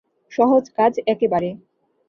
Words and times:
সহজ 0.31 0.63
কাজ 0.77 0.93
একেবারে। 1.07 1.49